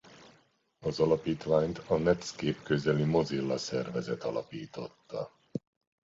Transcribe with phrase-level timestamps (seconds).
[0.79, 5.31] Az Alapítványt a Netscape-közeli Mozilla szervezet alapította.